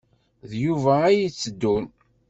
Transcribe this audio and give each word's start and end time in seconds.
D 0.49 0.51
Yuba 0.63 0.93
ay 1.07 1.15
d-yetteddun. 1.19 1.85